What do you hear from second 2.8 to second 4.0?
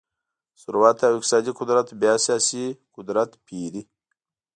قدرت پېري.